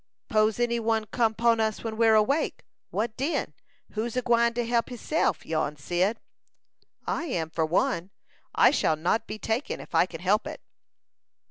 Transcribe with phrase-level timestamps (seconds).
[0.29, 3.53] "'Pose any one come 'pon us when we're awake: what den?
[3.91, 6.19] Who's a gwine to help hisself?" yawned Cyd.
[7.05, 8.09] "I am, for one.
[8.55, 10.59] I shall not be taken, if I can help it."